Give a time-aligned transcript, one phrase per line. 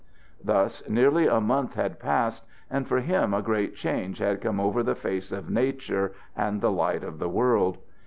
[0.43, 4.81] Thus, nearly a month had passed, and for him a great change had come over
[4.81, 7.77] the face of nature and the light of the world.